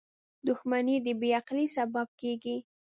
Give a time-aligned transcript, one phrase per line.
[0.47, 2.57] •دښمني د بې عقلی سبب کېږي.